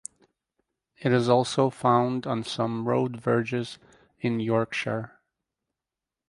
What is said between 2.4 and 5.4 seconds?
some road verges in Yorkshire.